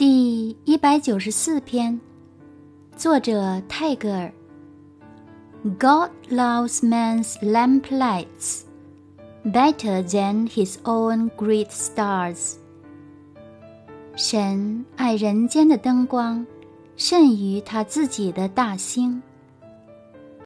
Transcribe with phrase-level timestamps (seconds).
[0.00, 2.00] 第一百九十四篇，
[2.96, 4.32] 作者泰戈尔。
[5.78, 8.62] God loves man's lamplights
[9.44, 12.54] better than his own great stars。
[14.16, 16.46] 神爱人间的灯光，
[16.96, 19.22] 甚于他自己的大星。